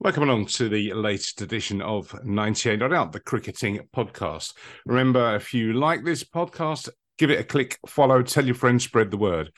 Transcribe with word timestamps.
Welcome 0.00 0.22
along 0.22 0.46
to 0.46 0.68
the 0.68 0.92
latest 0.92 1.40
edition 1.40 1.82
of 1.82 2.14
98 2.24 2.78
Not 2.78 2.92
Out, 2.92 3.10
the 3.10 3.18
cricketing 3.18 3.80
podcast. 3.92 4.54
Remember, 4.86 5.34
if 5.34 5.52
you 5.52 5.72
like 5.72 6.04
this 6.04 6.22
podcast, 6.22 6.88
give 7.18 7.32
it 7.32 7.40
a 7.40 7.44
click, 7.44 7.80
follow, 7.84 8.22
tell 8.22 8.46
your 8.46 8.54
friends, 8.54 8.84
spread 8.84 9.10
the 9.10 9.16
word. 9.16 9.50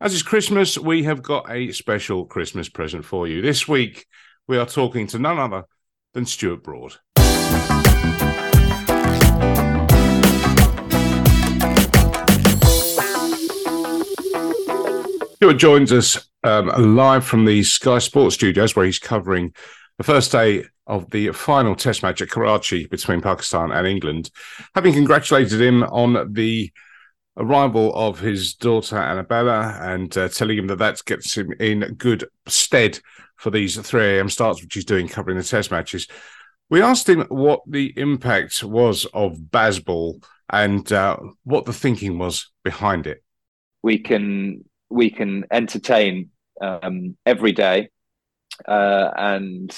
As 0.00 0.14
it's 0.14 0.22
Christmas, 0.22 0.78
we 0.78 1.02
have 1.02 1.24
got 1.24 1.50
a 1.50 1.72
special 1.72 2.24
Christmas 2.24 2.68
present 2.68 3.04
for 3.04 3.26
you. 3.26 3.42
This 3.42 3.66
week, 3.66 4.06
we 4.46 4.58
are 4.58 4.66
talking 4.66 5.08
to 5.08 5.18
none 5.18 5.40
other 5.40 5.64
than 6.12 6.24
Stuart 6.24 6.62
Broad. 6.62 6.94
Stuart 15.34 15.54
joins 15.54 15.92
us 15.92 16.28
um, 16.44 16.68
live 16.94 17.24
from 17.24 17.44
the 17.44 17.64
Sky 17.64 17.98
Sports 17.98 18.36
studios, 18.36 18.76
where 18.76 18.86
he's 18.86 19.00
covering 19.00 19.52
the 19.98 20.04
first 20.04 20.30
day 20.30 20.64
of 20.86 21.10
the 21.10 21.32
final 21.32 21.74
Test 21.74 22.04
match 22.04 22.22
at 22.22 22.30
Karachi 22.30 22.86
between 22.86 23.20
Pakistan 23.20 23.72
and 23.72 23.84
England. 23.84 24.30
Having 24.76 24.94
congratulated 24.94 25.60
him 25.60 25.82
on 25.82 26.32
the 26.32 26.70
arrival 27.36 27.92
of 27.96 28.20
his 28.20 28.54
daughter 28.54 28.96
Annabella 28.96 29.76
and 29.82 30.16
uh, 30.16 30.28
telling 30.28 30.56
him 30.56 30.68
that 30.68 30.78
that 30.78 31.04
gets 31.04 31.36
him 31.36 31.52
in 31.58 31.80
good 31.98 32.26
stead 32.46 33.00
for 33.34 33.50
these 33.50 33.76
3 33.76 34.16
a.m. 34.16 34.28
starts, 34.28 34.62
which 34.62 34.74
he's 34.74 34.84
doing 34.84 35.08
covering 35.08 35.36
the 35.36 35.42
Test 35.42 35.72
matches. 35.72 36.06
We 36.70 36.80
asked 36.80 37.08
him 37.08 37.22
what 37.22 37.60
the 37.66 37.92
impact 37.96 38.62
was 38.62 39.04
of 39.06 39.36
Bazball 39.38 40.24
and 40.48 40.90
uh, 40.92 41.16
what 41.42 41.64
the 41.64 41.72
thinking 41.72 42.18
was 42.18 42.52
behind 42.62 43.08
it. 43.08 43.24
We 43.82 43.98
can 43.98 44.64
we 44.90 45.10
can 45.10 45.44
entertain 45.50 46.30
um, 46.60 47.16
every 47.26 47.52
day, 47.52 47.88
uh, 48.66 49.10
and 49.16 49.74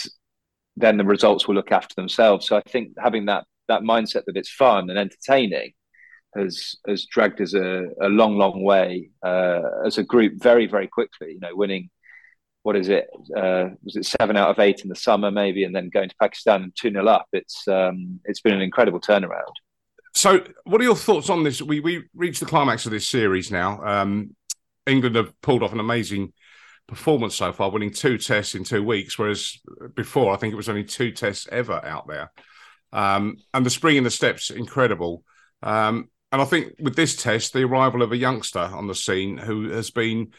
then 0.77 0.97
the 0.97 1.05
results 1.05 1.48
will 1.48 1.55
look 1.55 1.73
after 1.73 1.95
themselves. 1.95 2.47
So 2.47 2.56
I 2.56 2.62
think 2.69 2.92
having 2.98 3.27
that 3.27 3.45
that 3.69 3.83
mindset 3.83 4.25
that 4.27 4.36
it's 4.36 4.50
fun 4.50 4.91
and 4.91 4.98
entertaining 4.98 5.72
has 6.36 6.77
has 6.86 7.06
dragged 7.06 7.41
us 7.41 7.55
a, 7.55 7.86
a 8.00 8.08
long, 8.08 8.36
long 8.36 8.62
way 8.62 9.11
uh, 9.22 9.62
as 9.84 9.98
a 9.98 10.05
group 10.05 10.34
very, 10.36 10.67
very 10.67 10.86
quickly. 10.86 11.33
You 11.33 11.41
know, 11.41 11.55
winning 11.55 11.91
what 12.67 12.75
is 12.75 12.89
it? 12.89 13.06
Uh, 13.36 13.69
was 13.84 13.95
it 13.95 14.05
seven 14.05 14.36
out 14.36 14.50
of 14.50 14.58
eight 14.58 14.80
in 14.80 14.89
the 14.89 14.97
summer, 14.97 15.30
maybe, 15.30 15.62
and 15.62 15.73
then 15.73 15.89
going 15.89 16.08
to 16.08 16.17
Pakistan 16.20 16.73
two 16.75 16.91
0 16.91 17.06
up? 17.06 17.28
It's 17.33 17.67
um, 17.69 18.19
it's 18.25 18.41
been 18.41 18.55
an 18.55 18.61
incredible 18.61 19.00
turnaround. 19.00 19.52
So, 20.17 20.45
what 20.64 20.80
are 20.80 20.84
your 20.84 20.97
thoughts 20.97 21.30
on 21.30 21.45
this? 21.45 21.62
We 21.62 21.78
we 21.78 22.05
reached 22.14 22.41
the 22.41 22.47
climax 22.47 22.84
of 22.84 22.91
this 22.91 23.06
series 23.06 23.52
now. 23.52 23.80
Um, 23.84 24.34
England 24.87 25.17
have 25.17 25.39
pulled 25.41 25.62
off 25.62 25.73
an 25.73 25.81
amazing 25.81 26.33
performance 26.87 27.34
so 27.34 27.53
far, 27.53 27.70
winning 27.70 27.92
two 27.92 28.19
tests 28.19 28.55
in 28.55 28.65
two 28.65 28.83
weeks, 28.83 29.19
whereas 29.19 29.59
before 29.95 30.33
I 30.33 30.37
think 30.37 30.53
it 30.53 30.56
was 30.56 30.69
only 30.69 30.84
two 30.84 31.12
tests 31.12 31.48
ever 31.51 31.84
out 31.84 32.06
there. 32.06 32.33
Um, 32.92 33.37
and 33.53 33.67
the 33.67 33.70
spring 33.70 33.97
in 33.97 34.05
the 34.05 34.11
steps, 34.11 34.51
incredible. 34.51 35.25
Um, 35.62 36.09
and 36.33 36.41
I 36.41 36.45
think 36.45 36.75
with 36.79 36.97
this 36.97 37.17
test, 37.17 37.53
the 37.53 37.64
arrival 37.64 38.03
of 38.03 38.12
a 38.12 38.17
youngster 38.17 38.61
on 38.61 38.87
the 38.87 38.95
scene 38.95 39.39
who 39.39 39.70
has 39.70 39.91
been 39.91 40.33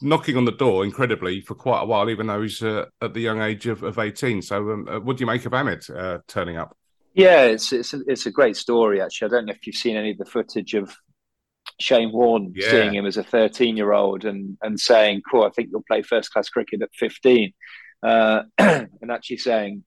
knocking 0.00 0.36
on 0.36 0.44
the 0.44 0.52
door 0.52 0.84
incredibly 0.84 1.40
for 1.40 1.54
quite 1.54 1.82
a 1.82 1.86
while, 1.86 2.08
even 2.10 2.26
though 2.26 2.42
he's 2.42 2.62
uh, 2.62 2.86
at 3.02 3.14
the 3.14 3.20
young 3.20 3.40
age 3.40 3.66
of, 3.66 3.82
of 3.82 3.98
18. 3.98 4.42
So, 4.42 4.70
um, 4.70 4.88
uh, 4.88 5.00
what 5.00 5.16
do 5.16 5.22
you 5.22 5.26
make 5.26 5.44
of 5.44 5.54
Ahmed 5.54 5.84
uh, 5.90 6.18
turning 6.28 6.56
up? 6.56 6.76
Yeah, 7.14 7.44
it's 7.44 7.72
it's 7.72 7.94
a, 7.94 8.00
it's 8.06 8.26
a 8.26 8.30
great 8.30 8.56
story. 8.56 9.00
Actually, 9.00 9.26
I 9.26 9.30
don't 9.30 9.46
know 9.46 9.52
if 9.52 9.66
you've 9.66 9.76
seen 9.76 9.96
any 9.96 10.12
of 10.12 10.18
the 10.18 10.24
footage 10.24 10.74
of 10.74 10.94
Shane 11.80 12.12
Warne 12.12 12.52
yeah. 12.54 12.70
seeing 12.70 12.94
him 12.94 13.06
as 13.06 13.16
a 13.16 13.22
13 13.22 13.76
year 13.76 13.92
old 13.92 14.24
and 14.24 14.56
and 14.62 14.78
saying, 14.78 15.22
"Cool, 15.30 15.44
I 15.44 15.50
think 15.50 15.68
you'll 15.70 15.84
play 15.86 16.02
first 16.02 16.32
class 16.32 16.48
cricket 16.48 16.82
at 16.82 16.94
15," 16.94 17.52
uh, 18.02 18.42
and 18.58 19.10
actually 19.10 19.38
saying, 19.38 19.84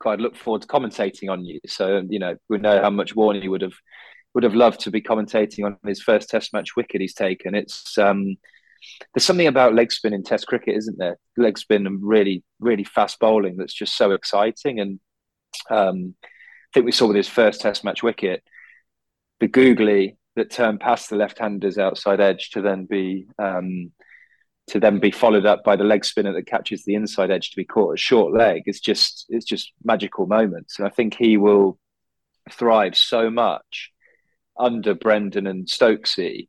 "Cool, 0.00 0.12
I'd 0.12 0.20
look 0.20 0.36
forward 0.36 0.62
to 0.62 0.68
commentating 0.68 1.30
on 1.30 1.44
you." 1.44 1.60
So 1.66 2.02
you 2.08 2.18
know, 2.18 2.36
we 2.48 2.58
know 2.58 2.80
how 2.80 2.90
much 2.90 3.14
Warne 3.14 3.48
would 3.50 3.62
have 3.62 3.74
would 4.34 4.44
have 4.44 4.54
loved 4.54 4.80
to 4.80 4.90
be 4.90 5.02
commentating 5.02 5.64
on 5.64 5.76
his 5.86 6.02
first 6.02 6.28
Test 6.28 6.52
match 6.52 6.76
wicket 6.76 7.00
he's 7.00 7.14
taken. 7.14 7.54
It's 7.54 7.98
um, 7.98 8.36
there's 9.14 9.24
something 9.24 9.46
about 9.46 9.74
leg 9.74 9.92
spin 9.92 10.14
in 10.14 10.22
Test 10.22 10.46
cricket, 10.46 10.76
isn't 10.76 10.98
there? 10.98 11.18
Leg 11.36 11.58
spin 11.58 11.86
and 11.86 11.98
really 12.02 12.42
really 12.60 12.84
fast 12.84 13.18
bowling 13.18 13.56
that's 13.56 13.74
just 13.74 13.96
so 13.96 14.12
exciting. 14.12 14.80
And 14.80 15.00
um, 15.70 16.14
I 16.22 16.68
think 16.72 16.86
we 16.86 16.92
saw 16.92 17.06
with 17.06 17.16
his 17.16 17.28
first 17.28 17.60
Test 17.60 17.84
match 17.84 18.02
wicket 18.02 18.42
the 19.40 19.48
googly 19.48 20.17
that 20.38 20.50
turn 20.50 20.78
past 20.78 21.10
the 21.10 21.16
left-hander's 21.16 21.78
outside 21.78 22.20
edge 22.20 22.50
to 22.50 22.62
then 22.62 22.86
be 22.86 23.28
um, 23.38 23.92
to 24.68 24.80
then 24.80 24.98
be 24.98 25.10
followed 25.10 25.46
up 25.46 25.64
by 25.64 25.76
the 25.76 25.84
leg 25.84 26.04
spinner 26.04 26.32
that 26.32 26.46
catches 26.46 26.84
the 26.84 26.94
inside 26.94 27.30
edge 27.30 27.50
to 27.50 27.56
be 27.56 27.64
caught 27.64 27.94
at 27.94 27.98
short 27.98 28.32
leg. 28.32 28.62
It's 28.66 28.80
just 28.80 29.26
it's 29.28 29.46
just 29.46 29.72
magical 29.84 30.26
moments, 30.26 30.78
and 30.78 30.86
I 30.86 30.90
think 30.90 31.14
he 31.14 31.36
will 31.36 31.78
thrive 32.50 32.96
so 32.96 33.30
much 33.30 33.92
under 34.58 34.94
Brendan 34.94 35.46
and 35.46 35.66
Stokesy 35.66 36.48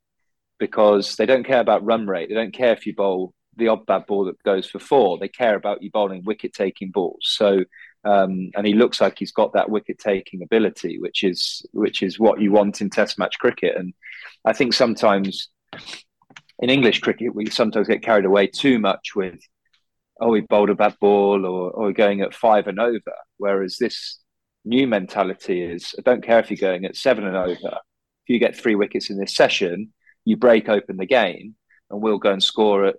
because 0.58 1.16
they 1.16 1.26
don't 1.26 1.46
care 1.46 1.60
about 1.60 1.84
run 1.84 2.06
rate. 2.06 2.28
They 2.28 2.34
don't 2.34 2.54
care 2.54 2.72
if 2.72 2.86
you 2.86 2.94
bowl 2.94 3.34
the 3.56 3.68
odd 3.68 3.86
bad 3.86 4.06
ball 4.06 4.26
that 4.26 4.42
goes 4.42 4.68
for 4.68 4.78
four. 4.78 5.18
They 5.18 5.28
care 5.28 5.56
about 5.56 5.82
you 5.82 5.90
bowling 5.90 6.22
wicket 6.24 6.52
taking 6.52 6.90
balls. 6.90 7.20
So 7.22 7.64
um, 8.04 8.50
and 8.56 8.66
he 8.66 8.74
looks 8.74 9.00
like 9.00 9.18
he's 9.18 9.32
got 9.32 9.52
that 9.52 9.68
wicket 9.68 9.98
taking 9.98 10.42
ability, 10.42 10.98
which 10.98 11.22
is 11.22 11.64
which 11.72 12.02
is 12.02 12.18
what 12.18 12.40
you 12.40 12.52
want 12.52 12.80
in 12.80 12.90
Test 12.90 13.18
match 13.18 13.38
cricket. 13.38 13.76
And 13.76 13.92
I 14.44 14.52
think 14.52 14.72
sometimes 14.72 15.48
in 16.58 16.70
English 16.70 17.00
cricket 17.00 17.34
we 17.34 17.46
sometimes 17.50 17.88
get 17.88 18.02
carried 18.02 18.24
away 18.24 18.46
too 18.46 18.78
much 18.78 19.14
with 19.14 19.38
oh 20.20 20.34
he 20.34 20.40
bowled 20.40 20.70
a 20.70 20.74
bad 20.74 20.96
ball 21.00 21.44
or 21.44 21.70
or 21.72 21.92
going 21.92 22.22
at 22.22 22.34
five 22.34 22.66
and 22.66 22.80
over, 22.80 23.14
whereas 23.36 23.76
this 23.78 24.18
new 24.64 24.86
mentality 24.86 25.62
is 25.62 25.94
I 25.98 26.02
don't 26.02 26.24
care 26.24 26.38
if 26.38 26.50
you're 26.50 26.70
going 26.70 26.84
at 26.86 26.96
seven 26.96 27.24
and 27.24 27.36
over. 27.36 27.78
If 28.24 28.28
you 28.28 28.38
get 28.38 28.56
three 28.56 28.76
wickets 28.76 29.10
in 29.10 29.18
this 29.18 29.34
session, 29.34 29.92
you 30.24 30.36
break 30.36 30.68
open 30.68 30.96
the 30.96 31.06
game, 31.06 31.54
and 31.90 32.00
we'll 32.00 32.18
go 32.18 32.32
and 32.32 32.42
score 32.42 32.86
at 32.86 32.96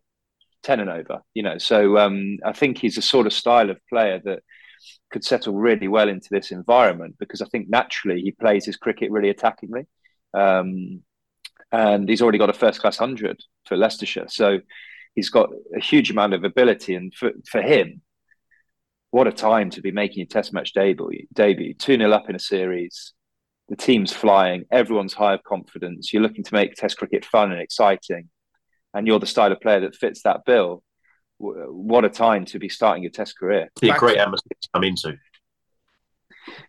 ten 0.62 0.80
and 0.80 0.92
over. 0.92 1.22
You 1.34 1.42
know, 1.42 1.58
so 1.58 1.98
um, 1.98 2.38
I 2.46 2.52
think 2.54 2.78
he's 2.78 2.98
a 3.00 3.02
sort 3.02 3.26
of 3.26 3.34
style 3.34 3.72
of 3.72 3.80
player 3.90 4.22
that 4.26 4.44
could 5.12 5.24
settle 5.24 5.54
really 5.54 5.88
well 5.88 6.10
into 6.10 6.30
this 6.32 6.52
environment 6.52 7.16
because 7.20 7.42
I 7.42 7.46
think 7.46 7.70
naturally 7.70 8.22
he 8.22 8.32
plays 8.32 8.66
his 8.66 8.78
cricket 8.78 9.12
really 9.12 9.34
attackingly. 9.34 9.86
Um, 10.34 11.04
and 11.72 12.08
he's 12.08 12.22
already 12.22 12.38
got 12.38 12.50
a 12.50 12.54
first 12.54 12.82
class 12.82 13.00
100 13.00 13.40
for 13.66 13.78
Leicestershire. 13.78 14.28
So 14.28 14.60
he's 15.16 15.30
got 15.30 15.50
a 15.76 15.80
huge 15.80 16.12
amount 16.12 16.34
of 16.34 16.44
ability. 16.44 16.96
And 16.96 17.14
for, 17.14 17.32
for 17.50 17.62
him, 17.62 18.02
what 19.12 19.28
a 19.28 19.32
time 19.32 19.70
to 19.72 19.82
be 19.82 19.92
making 19.92 20.24
a 20.24 20.26
test 20.26 20.54
match 20.54 20.74
debut, 20.74 21.28
debut 21.34 21.74
2 21.74 21.98
0 21.98 22.12
up 22.12 22.30
in 22.30 22.36
a 22.36 22.40
series. 22.40 23.14
The 23.70 23.76
team's 23.78 24.12
flying, 24.12 24.66
everyone's 24.72 25.14
high 25.14 25.34
of 25.34 25.44
confidence. 25.44 26.12
You're 26.12 26.24
looking 26.24 26.44
to 26.44 26.54
make 26.54 26.76
test 26.76 26.98
cricket 26.98 27.24
fun 27.24 27.52
and 27.52 27.62
exciting. 27.62 28.30
And 28.94 29.08
you're 29.08 29.20
the 29.20 29.26
style 29.26 29.52
of 29.52 29.62
player 29.62 29.80
that 29.82 29.96
fits 29.96 30.24
that 30.24 30.44
bill 30.46 30.84
what 31.42 32.06
a 32.06 32.10
time 32.10 32.46
to 32.46 32.60
be 32.60 32.70
starting 32.70 33.04
your 33.04 33.12
test 33.12 33.38
career. 33.38 33.70
Be 33.80 33.90
a 33.90 33.98
great 33.98 34.18
atmosphere 34.18 34.58
to 34.62 34.70
come 34.74 34.84
into. 34.84 35.18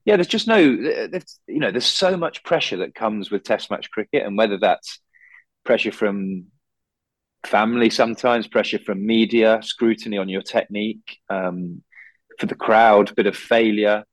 Yeah, 0.05 0.17
there's 0.17 0.29
just 0.29 0.49
no, 0.49 0.77
there's, 0.77 1.41
you 1.47 1.59
know, 1.59 1.71
there's 1.71 1.87
so 1.87 2.17
much 2.17 2.45
pressure 2.45 2.79
that 2.79 2.95
comes 2.95 3.31
with 3.31 3.43
test 3.43 3.71
match 3.71 3.91
cricket, 3.91 4.27
and 4.27 4.37
whether 4.37 4.59
that's 4.59 5.01
pressure 5.65 5.93
from 5.93 6.47
family, 7.47 7.91
sometimes 7.91 8.47
pressure 8.47 8.79
from 8.79 9.05
media, 9.05 9.61
scrutiny 9.63 10.19
on 10.19 10.29
your 10.29 10.43
technique, 10.43 11.19
um, 11.29 11.83
for 12.39 12.47
the 12.47 12.55
crowd, 12.55 13.15
bit 13.15 13.27
of 13.27 13.37
failure. 13.37 14.05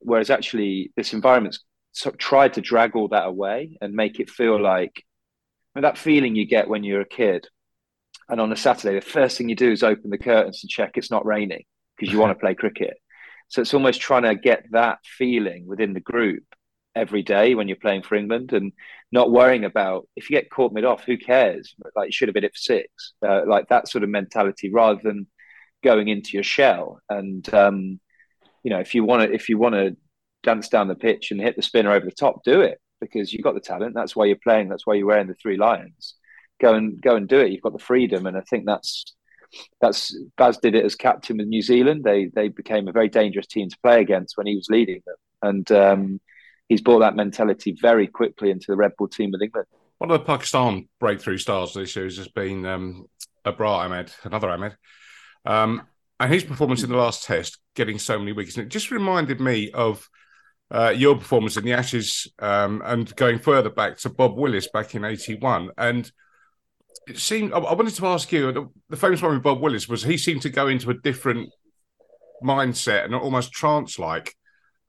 Whereas 0.00 0.30
actually, 0.30 0.92
this 0.96 1.12
environment's 1.12 1.60
sort 1.92 2.14
of 2.14 2.18
tried 2.18 2.54
to 2.54 2.60
drag 2.60 2.96
all 2.96 3.08
that 3.08 3.26
away 3.26 3.78
and 3.80 3.94
make 3.94 4.20
it 4.20 4.30
feel 4.30 4.60
like 4.60 5.04
that 5.74 5.98
feeling 5.98 6.36
you 6.36 6.46
get 6.46 6.68
when 6.68 6.84
you're 6.84 7.00
a 7.00 7.08
kid 7.08 7.48
and 8.28 8.40
on 8.40 8.52
a 8.52 8.56
Saturday, 8.56 8.94
the 8.94 9.04
first 9.04 9.36
thing 9.36 9.48
you 9.48 9.56
do 9.56 9.70
is 9.70 9.82
open 9.82 10.10
the 10.10 10.18
curtains 10.18 10.60
and 10.62 10.70
check 10.70 10.92
it's 10.94 11.10
not 11.10 11.26
raining 11.26 11.64
because 11.96 12.12
you 12.12 12.18
want 12.18 12.30
to 12.30 12.40
play 12.40 12.54
cricket. 12.54 12.96
So 13.48 13.60
it's 13.60 13.74
almost 13.74 14.00
trying 14.00 14.22
to 14.22 14.34
get 14.34 14.64
that 14.72 14.98
feeling 15.04 15.66
within 15.66 15.92
the 15.92 16.00
group 16.00 16.44
every 16.96 17.22
day 17.22 17.54
when 17.54 17.68
you're 17.68 17.76
playing 17.76 18.02
for 18.02 18.14
England 18.14 18.52
and 18.52 18.72
not 19.12 19.30
worrying 19.30 19.64
about 19.64 20.08
if 20.16 20.30
you 20.30 20.36
get 20.36 20.50
caught 20.50 20.72
mid 20.72 20.84
off, 20.84 21.04
who 21.04 21.18
cares? 21.18 21.74
Like 21.94 22.06
you 22.06 22.12
should 22.12 22.28
have 22.28 22.34
been 22.34 22.44
it 22.44 22.54
for 22.54 22.58
six, 22.58 23.12
uh, 23.26 23.42
like 23.46 23.68
that 23.68 23.88
sort 23.88 24.04
of 24.04 24.10
mentality 24.10 24.70
rather 24.72 25.00
than 25.02 25.26
going 25.82 26.08
into 26.08 26.30
your 26.32 26.42
shell. 26.42 27.00
And 27.08 27.52
um, 27.52 28.00
you 28.62 28.70
know, 28.70 28.80
if 28.80 28.94
you 28.94 29.04
want 29.04 29.22
to, 29.22 29.34
if 29.34 29.48
you 29.48 29.58
want 29.58 29.74
to 29.74 29.96
dance 30.42 30.68
down 30.68 30.88
the 30.88 30.94
pitch 30.94 31.30
and 31.30 31.40
hit 31.40 31.56
the 31.56 31.62
spinner 31.62 31.92
over 31.92 32.06
the 32.06 32.12
top, 32.12 32.44
do 32.44 32.60
it 32.62 32.78
because 33.00 33.32
you've 33.32 33.42
got 33.44 33.54
the 33.54 33.60
talent. 33.60 33.94
That's 33.94 34.16
why 34.16 34.24
you're 34.26 34.36
playing. 34.42 34.68
That's 34.68 34.86
why 34.86 34.94
you're 34.94 35.06
wearing 35.06 35.26
the 35.26 35.34
three 35.34 35.56
lions 35.56 36.13
go 36.64 36.74
and 36.74 37.00
go 37.00 37.16
and 37.16 37.28
do 37.28 37.38
it. 37.40 37.52
You've 37.52 37.62
got 37.62 37.74
the 37.74 37.78
freedom, 37.78 38.26
and 38.26 38.36
I 38.36 38.40
think 38.40 38.64
that's 38.64 39.04
that's 39.80 40.16
Baz 40.36 40.58
did 40.58 40.74
it 40.74 40.84
as 40.84 40.94
captain 40.94 41.36
with 41.36 41.46
New 41.46 41.62
Zealand. 41.62 42.04
They 42.04 42.26
they 42.34 42.48
became 42.48 42.88
a 42.88 42.92
very 42.92 43.08
dangerous 43.08 43.46
team 43.46 43.68
to 43.68 43.78
play 43.82 44.00
against 44.00 44.36
when 44.36 44.46
he 44.46 44.56
was 44.56 44.68
leading 44.70 45.02
them, 45.06 45.16
and 45.42 45.72
um, 45.72 46.20
he's 46.68 46.80
brought 46.80 47.00
that 47.00 47.16
mentality 47.16 47.76
very 47.80 48.06
quickly 48.06 48.50
into 48.50 48.66
the 48.68 48.76
red 48.76 48.92
ball 48.96 49.08
team 49.08 49.30
with 49.30 49.42
England. 49.42 49.66
One 49.98 50.10
of 50.10 50.18
the 50.18 50.24
Pakistan 50.24 50.88
breakthrough 50.98 51.38
stars 51.38 51.74
this 51.74 51.94
year 51.94 52.06
has 52.06 52.28
been 52.28 52.66
um, 52.66 53.06
Abrar 53.44 53.84
Ahmed, 53.84 54.10
another 54.24 54.50
Ahmed. 54.50 54.76
Um, 55.46 55.82
and 56.18 56.32
his 56.32 56.44
performance 56.44 56.82
in 56.82 56.90
the 56.90 56.96
last 56.96 57.24
test, 57.24 57.58
getting 57.74 57.98
so 57.98 58.18
many 58.18 58.32
wickets, 58.32 58.56
and 58.56 58.66
it 58.66 58.70
just 58.70 58.90
reminded 58.90 59.40
me 59.40 59.70
of 59.72 60.08
uh, 60.70 60.92
your 60.96 61.16
performance 61.16 61.56
in 61.56 61.64
the 61.64 61.72
Ashes 61.72 62.28
um, 62.38 62.82
and 62.84 63.14
going 63.16 63.38
further 63.38 63.70
back 63.70 63.98
to 63.98 64.08
Bob 64.08 64.36
Willis 64.36 64.68
back 64.72 64.94
in 64.94 65.04
'81. 65.04 65.70
And 65.76 66.10
it 67.08 67.18
seemed 67.18 67.52
I, 67.52 67.58
I 67.58 67.74
wanted 67.74 67.94
to 67.94 68.06
ask 68.06 68.30
you 68.32 68.70
the, 68.88 68.96
famous 68.96 69.22
one 69.22 69.34
with 69.34 69.42
Bob 69.42 69.60
Willis 69.60 69.88
was 69.88 70.02
he 70.02 70.16
seemed 70.16 70.42
to 70.42 70.50
go 70.50 70.68
into 70.68 70.90
a 70.90 70.94
different 70.94 71.50
mindset 72.42 73.04
and 73.04 73.14
almost 73.14 73.52
trance-like 73.52 74.34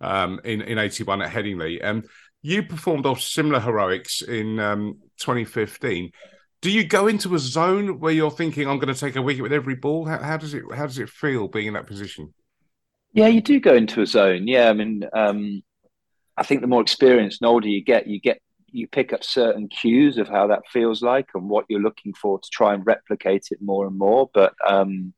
um, 0.02 0.40
in 0.44 0.62
in 0.62 0.78
'81 0.78 1.22
at 1.22 1.32
Headingley, 1.32 1.80
and 1.84 2.06
you 2.42 2.64
performed 2.64 3.06
off 3.06 3.22
similar 3.22 3.60
heroics 3.60 4.22
in 4.22 4.60
um, 4.60 5.00
2015 5.20 6.12
do 6.66 6.72
you 6.72 6.84
go 6.84 7.06
into 7.06 7.36
a 7.36 7.40
zone 7.40 8.00
where 8.00 8.12
you're 8.12 8.32
thinking 8.32 8.68
I'm 8.68 8.80
going 8.80 8.92
to 8.92 9.00
take 9.00 9.16
a 9.16 9.22
wicket 9.22 9.44
with 9.44 9.54
every 9.54 9.76
ball? 9.76 10.04
How, 10.06 10.18
how, 10.18 10.36
does 10.36 10.56
it 10.56 10.64
how 10.74 10.88
does 10.88 10.98
it 10.98 11.10
feel 11.10 11.48
being 11.48 11.68
in 11.68 11.74
that 11.76 11.86
position? 11.86 12.34
Yeah, 13.14 13.28
you 13.28 13.40
do 13.40 13.60
go 13.60 13.76
into 13.76 14.02
a 14.02 14.08
zone. 14.08 14.48
Yeah, 14.48 14.72
I 14.72 14.74
mean, 14.74 15.04
um, 15.14 15.62
I 16.36 16.42
think 16.42 16.62
the 16.62 16.68
more 16.68 16.82
experienced 16.82 17.42
and 17.42 17.50
older 17.50 17.68
you 17.68 17.84
get, 17.84 18.08
you 18.08 18.20
get 18.20 18.42
you 18.72 18.88
pick 18.88 19.14
up 19.14 19.24
certain 19.24 19.68
cues 19.68 20.18
of 20.18 20.28
how 20.28 20.48
that 20.48 20.68
feels 20.72 21.02
like 21.02 21.30
and 21.34 21.50
what 21.50 21.66
you're 21.70 21.82
looking 21.82 22.14
for 22.14 22.40
to 22.40 22.50
try 22.52 22.74
and 22.74 22.86
replicate 22.86 23.48
it 23.52 23.60
more 23.62 23.88
and 23.88 23.98
more. 23.98 24.30
But 24.34 24.54
um, 24.68 25.14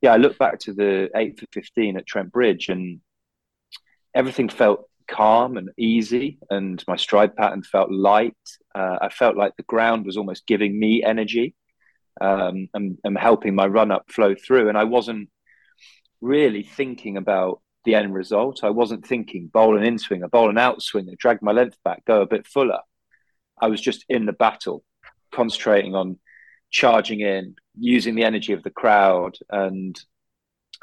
yeah, 0.00 0.12
I 0.12 0.16
look 0.16 0.38
back 0.38 0.60
to 0.60 0.72
the 0.72 1.10
eight 1.16 1.38
for 1.38 1.46
fifteen 1.52 1.96
at 1.96 2.06
Trent 2.06 2.30
Bridge, 2.32 2.68
and 2.68 3.00
everything 4.14 4.48
felt 4.48 4.88
calm 5.08 5.56
and 5.56 5.70
easy, 5.78 6.38
and 6.50 6.84
my 6.86 6.96
stride 6.96 7.34
pattern 7.34 7.62
felt 7.62 7.90
light. 7.90 8.36
Uh, 8.74 8.98
I 9.00 9.08
felt 9.08 9.36
like 9.36 9.56
the 9.56 9.62
ground 9.62 10.04
was 10.04 10.16
almost 10.16 10.46
giving 10.46 10.78
me 10.78 11.02
energy 11.02 11.54
um, 12.20 12.68
and, 12.74 12.98
and 13.04 13.18
helping 13.18 13.54
my 13.54 13.66
run 13.66 13.90
up 13.90 14.04
flow 14.10 14.34
through. 14.34 14.68
And 14.68 14.76
I 14.76 14.84
wasn't 14.84 15.30
really 16.20 16.62
thinking 16.62 17.16
about 17.16 17.60
the 17.84 17.94
end 17.94 18.14
result. 18.14 18.60
I 18.62 18.70
wasn't 18.70 19.06
thinking 19.06 19.48
bowl 19.48 19.76
an 19.76 19.84
in 19.84 19.98
swing, 19.98 20.22
a 20.22 20.28
bowl 20.28 20.50
an 20.50 20.56
outswing, 20.56 21.16
drag 21.18 21.42
my 21.42 21.52
length 21.52 21.78
back, 21.84 22.04
go 22.04 22.22
a 22.22 22.26
bit 22.26 22.46
fuller. 22.46 22.80
I 23.60 23.68
was 23.68 23.80
just 23.80 24.04
in 24.08 24.26
the 24.26 24.32
battle, 24.32 24.84
concentrating 25.32 25.94
on 25.94 26.18
charging 26.70 27.20
in, 27.20 27.56
using 27.78 28.14
the 28.14 28.24
energy 28.24 28.52
of 28.52 28.62
the 28.62 28.70
crowd, 28.70 29.36
and 29.50 29.98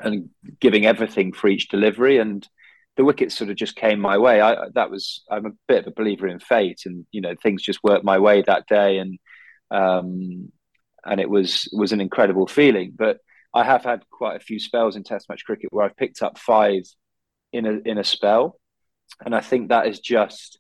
and 0.02 0.30
giving 0.60 0.86
everything 0.86 1.32
for 1.32 1.48
each 1.48 1.70
delivery. 1.70 2.18
And 2.18 2.46
the 2.98 3.06
wickets 3.06 3.36
sort 3.36 3.50
of 3.50 3.56
just 3.56 3.76
came 3.76 4.00
my 4.00 4.18
way. 4.18 4.42
I 4.42 4.70
that 4.74 4.90
was 4.90 5.24
I'm 5.30 5.46
a 5.46 5.52
bit 5.68 5.86
of 5.86 5.88
a 5.88 5.96
believer 5.96 6.28
in 6.28 6.40
fate, 6.40 6.82
and 6.86 7.06
you 7.12 7.22
know 7.22 7.36
things 7.42 7.62
just 7.62 7.84
worked 7.84 8.06
my 8.06 8.20
way 8.20 8.42
that 8.42 8.68
day, 8.68 8.98
and 8.98 9.20
um, 9.72 10.52
and 11.06 11.20
it 11.20 11.30
was 11.30 11.70
was 11.74 11.92
an 11.92 12.02
incredible 12.02 12.48
feeling. 12.48 12.94
But 12.96 13.20
I 13.56 13.64
have 13.64 13.86
had 13.86 14.04
quite 14.10 14.36
a 14.36 14.44
few 14.44 14.60
spells 14.60 14.98
in 14.98 15.04
Test 15.04 15.30
match 15.30 15.46
cricket 15.46 15.72
where 15.72 15.86
I've 15.86 15.96
picked 15.96 16.22
up 16.22 16.38
five 16.38 16.84
in 17.54 17.66
a 17.66 17.80
in 17.86 17.98
a 17.98 18.04
spell, 18.04 18.60
and 19.26 19.34
I 19.34 19.40
think 19.40 19.70
that 19.70 19.88
is 19.88 20.00
just 20.02 20.60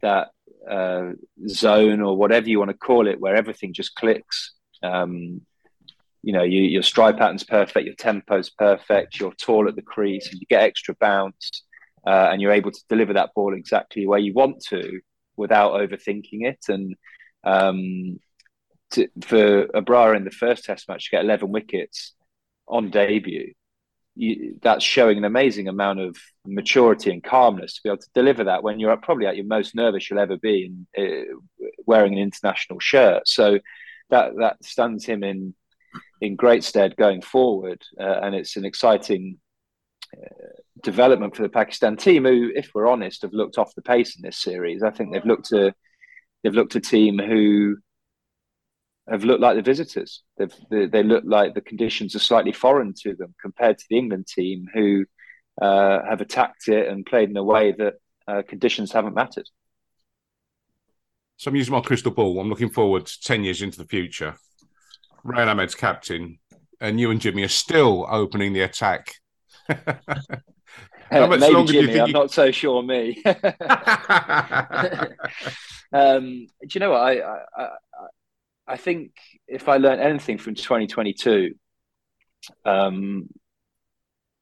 that 0.00 0.28
uh, 0.70 1.10
zone 1.48 2.00
or 2.00 2.16
whatever 2.16 2.48
you 2.48 2.60
want 2.60 2.70
to 2.70 2.76
call 2.76 3.08
it, 3.08 3.20
where 3.20 3.34
everything 3.34 3.72
just 3.72 3.96
clicks. 3.96 4.52
Um, 4.82 5.40
you 6.22 6.32
know, 6.32 6.44
you, 6.44 6.62
your 6.62 6.82
stride 6.82 7.18
pattern's 7.18 7.44
perfect, 7.44 7.84
your 7.84 7.96
tempo's 7.96 8.48
perfect, 8.48 9.18
you're 9.18 9.34
tall 9.34 9.68
at 9.68 9.74
the 9.74 9.82
crease, 9.82 10.30
and 10.30 10.40
you 10.40 10.46
get 10.48 10.62
extra 10.62 10.94
bounce, 11.00 11.64
uh, 12.06 12.28
and 12.30 12.40
you're 12.40 12.52
able 12.52 12.70
to 12.70 12.80
deliver 12.88 13.14
that 13.14 13.34
ball 13.34 13.54
exactly 13.54 14.06
where 14.06 14.20
you 14.20 14.32
want 14.32 14.62
to 14.68 15.00
without 15.36 15.72
overthinking 15.72 16.46
it. 16.46 16.64
And 16.68 16.94
um, 17.42 18.20
to, 18.94 19.08
for 19.22 19.66
Abrar 19.68 20.16
in 20.16 20.24
the 20.24 20.30
first 20.30 20.64
Test 20.64 20.88
match 20.88 21.04
to 21.04 21.16
get 21.16 21.24
11 21.24 21.50
wickets 21.50 22.14
on 22.66 22.90
debut, 22.90 23.52
you, 24.16 24.58
that's 24.62 24.84
showing 24.84 25.18
an 25.18 25.24
amazing 25.24 25.68
amount 25.68 26.00
of 26.00 26.16
maturity 26.46 27.10
and 27.10 27.22
calmness 27.22 27.74
to 27.74 27.80
be 27.82 27.90
able 27.90 27.98
to 27.98 28.08
deliver 28.14 28.44
that 28.44 28.62
when 28.62 28.78
you're 28.78 28.96
probably 28.96 29.26
at 29.26 29.36
your 29.36 29.46
most 29.46 29.74
nervous 29.74 30.08
you'll 30.08 30.20
ever 30.20 30.36
be 30.36 30.72
and 30.96 31.30
uh, 31.30 31.34
wearing 31.86 32.12
an 32.12 32.20
international 32.20 32.78
shirt. 32.78 33.26
So 33.26 33.58
that 34.10 34.32
that 34.38 34.62
stands 34.64 35.04
him 35.04 35.24
in 35.24 35.54
in 36.20 36.36
great 36.36 36.64
stead 36.64 36.96
going 36.96 37.22
forward, 37.22 37.82
uh, 38.00 38.20
and 38.22 38.34
it's 38.34 38.56
an 38.56 38.64
exciting 38.64 39.38
uh, 40.16 40.54
development 40.82 41.36
for 41.36 41.42
the 41.42 41.48
Pakistan 41.48 41.96
team, 41.96 42.24
who, 42.24 42.50
if 42.54 42.70
we're 42.74 42.86
honest, 42.86 43.22
have 43.22 43.32
looked 43.32 43.58
off 43.58 43.74
the 43.74 43.82
pace 43.82 44.16
in 44.16 44.22
this 44.22 44.38
series. 44.38 44.82
I 44.82 44.90
think 44.90 45.12
they've 45.12 45.24
looked 45.24 45.46
to 45.46 45.74
they've 46.42 46.54
looked 46.54 46.76
a 46.76 46.80
team 46.80 47.18
who 47.18 47.76
have 49.08 49.24
looked 49.24 49.40
like 49.40 49.56
the 49.56 49.62
visitors. 49.62 50.22
They've, 50.38 50.54
they, 50.70 50.86
they 50.86 51.02
look 51.02 51.24
like 51.26 51.54
the 51.54 51.60
conditions 51.60 52.14
are 52.14 52.20
slightly 52.20 52.52
foreign 52.52 52.94
to 53.02 53.14
them 53.14 53.34
compared 53.40 53.78
to 53.78 53.84
the 53.90 53.98
England 53.98 54.26
team, 54.26 54.66
who 54.72 55.04
uh, 55.60 56.00
have 56.08 56.20
attacked 56.20 56.68
it 56.68 56.88
and 56.88 57.04
played 57.04 57.30
in 57.30 57.36
a 57.36 57.44
way 57.44 57.72
that 57.72 57.94
uh, 58.26 58.42
conditions 58.46 58.92
haven't 58.92 59.14
mattered. 59.14 59.48
So 61.36 61.50
I'm 61.50 61.56
using 61.56 61.74
my 61.74 61.80
crystal 61.80 62.12
ball. 62.12 62.40
I'm 62.40 62.48
looking 62.48 62.70
forward 62.70 63.10
ten 63.22 63.44
years 63.44 63.60
into 63.60 63.78
the 63.78 63.86
future. 63.86 64.36
Rehan 65.24 65.48
Ahmed's 65.48 65.74
captain, 65.74 66.38
and 66.80 67.00
you 67.00 67.10
and 67.10 67.20
Jimmy 67.20 67.42
are 67.42 67.48
still 67.48 68.06
opening 68.08 68.52
the 68.52 68.60
attack. 68.60 69.14
How 71.10 71.26
much 71.26 71.40
Maybe 71.40 71.54
longer 71.54 71.72
Jimmy, 71.72 71.86
do 71.86 71.92
you 71.92 71.92
think 71.92 72.02
I'm 72.02 72.08
you... 72.08 72.14
not 72.14 72.30
so 72.30 72.50
sure 72.50 72.82
me. 72.82 73.22
um, 75.92 76.46
do 76.60 76.68
you 76.72 76.80
know 76.80 76.90
what? 76.90 77.00
I, 77.00 77.20
I, 77.20 77.38
I 77.58 77.68
think 78.76 79.12
if 79.46 79.68
I 79.68 79.76
learned 79.76 80.00
anything 80.00 80.38
from 80.38 80.54
2022, 80.54 81.54
um, 82.64 83.28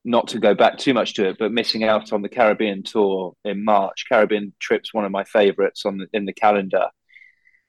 not 0.05 0.29
to 0.29 0.39
go 0.39 0.55
back 0.55 0.79
too 0.79 0.95
much 0.95 1.15
to 1.15 1.29
it, 1.29 1.37
but 1.39 1.53
missing 1.53 1.85
out 1.85 2.13
on 2.13 2.23
the 2.23 2.29
Caribbean 2.29 2.83
tour 2.83 3.35
in 3.45 3.65
March. 3.65 4.07
Caribbean 4.09 4.53
trip's 4.59 4.93
one 4.93 5.05
of 5.05 5.13
my 5.13 5.25
favourites 5.25 5.85
on 5.87 5.99
the, 5.99 6.07
in 6.13 6.25
the 6.25 6.33
calendar. 6.33 6.87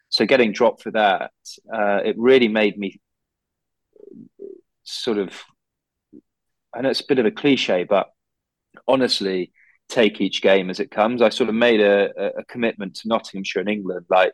So 0.09 0.25
getting 0.25 0.51
dropped 0.51 0.83
for 0.83 0.91
that, 0.91 1.31
uh, 1.73 2.01
it 2.03 2.15
really 2.17 2.47
made 2.47 2.77
me 2.77 2.99
sort 4.83 5.17
of, 5.17 5.41
I 6.73 6.81
know 6.81 6.89
it's 6.89 7.01
a 7.01 7.07
bit 7.07 7.19
of 7.19 7.25
a 7.25 7.31
cliche, 7.31 7.83
but 7.83 8.07
honestly, 8.87 9.51
take 9.89 10.21
each 10.21 10.41
game 10.41 10.69
as 10.69 10.79
it 10.79 10.91
comes. 10.91 11.21
I 11.21 11.29
sort 11.29 11.49
of 11.49 11.55
made 11.55 11.81
a, 11.81 12.39
a 12.39 12.45
commitment 12.45 12.95
to 12.97 13.07
Nottinghamshire 13.07 13.61
in 13.61 13.67
England. 13.67 14.05
Like 14.09 14.33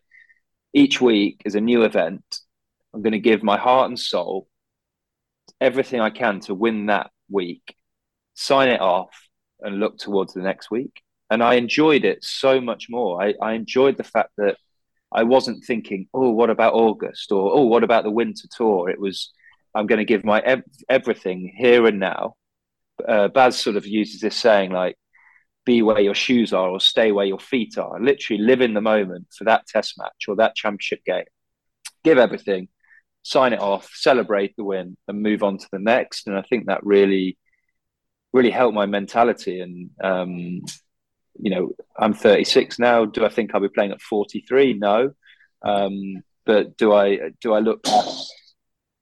each 0.73 1.01
week 1.01 1.41
is 1.45 1.55
a 1.55 1.61
new 1.61 1.83
event. 1.83 2.23
I'm 2.93 3.01
going 3.01 3.13
to 3.13 3.19
give 3.19 3.43
my 3.43 3.57
heart 3.57 3.89
and 3.89 3.99
soul, 3.99 4.47
everything 5.61 5.99
I 5.99 6.09
can 6.09 6.39
to 6.41 6.53
win 6.53 6.87
that 6.87 7.11
week, 7.29 7.75
sign 8.33 8.69
it 8.69 8.81
off, 8.81 9.09
and 9.61 9.79
look 9.79 9.97
towards 9.97 10.33
the 10.33 10.41
next 10.41 10.71
week. 10.71 11.01
And 11.29 11.43
I 11.43 11.55
enjoyed 11.55 12.05
it 12.05 12.23
so 12.23 12.59
much 12.59 12.87
more. 12.89 13.21
I, 13.21 13.33
I 13.41 13.53
enjoyed 13.53 13.97
the 13.97 14.03
fact 14.03 14.31
that 14.37 14.57
I 15.11 15.23
wasn't 15.23 15.63
thinking, 15.65 16.07
oh, 16.13 16.31
what 16.31 16.49
about 16.49 16.73
August? 16.73 17.31
Or, 17.31 17.51
oh, 17.53 17.65
what 17.65 17.83
about 17.83 18.03
the 18.03 18.11
winter 18.11 18.47
tour? 18.55 18.89
It 18.89 18.99
was, 18.99 19.31
I'm 19.75 19.87
going 19.87 19.99
to 19.99 20.05
give 20.05 20.23
my 20.23 20.39
ev- 20.39 20.63
everything 20.87 21.53
here 21.55 21.85
and 21.85 21.99
now. 21.99 22.35
Uh, 23.07 23.27
Baz 23.27 23.59
sort 23.59 23.75
of 23.75 23.85
uses 23.85 24.21
this 24.21 24.35
saying 24.35 24.71
like, 24.71 24.97
be 25.69 25.83
where 25.83 25.99
your 25.99 26.15
shoes 26.15 26.51
are 26.51 26.67
or 26.67 26.79
stay 26.79 27.11
where 27.11 27.27
your 27.27 27.39
feet 27.39 27.77
are. 27.77 27.99
Literally 28.01 28.41
live 28.41 28.59
in 28.59 28.73
the 28.73 28.81
moment 28.81 29.27
for 29.37 29.43
that 29.43 29.67
test 29.67 29.99
match 29.99 30.25
or 30.27 30.35
that 30.37 30.55
championship 30.55 31.05
game. 31.05 31.25
Give 32.03 32.17
everything, 32.17 32.69
sign 33.21 33.53
it 33.53 33.59
off, 33.59 33.87
celebrate 33.93 34.55
the 34.55 34.63
win, 34.63 34.97
and 35.07 35.21
move 35.21 35.43
on 35.43 35.59
to 35.59 35.67
the 35.71 35.77
next. 35.77 36.25
And 36.25 36.35
I 36.35 36.41
think 36.41 36.65
that 36.65 36.83
really, 36.83 37.37
really 38.33 38.49
helped 38.49 38.73
my 38.73 38.87
mentality. 38.87 39.59
And, 39.59 39.91
um, 40.03 40.61
you 41.39 41.51
know, 41.51 41.73
I'm 41.99 42.15
36 42.15 42.79
now. 42.79 43.05
Do 43.05 43.23
I 43.23 43.29
think 43.29 43.53
I'll 43.53 43.61
be 43.61 43.69
playing 43.69 43.91
at 43.91 44.01
43? 44.01 44.73
No. 44.73 45.11
Um, 45.61 46.23
but 46.47 46.77
do 46.77 46.93
I 46.93 47.29
do 47.41 47.53
I 47.53 47.59
look 47.59 47.85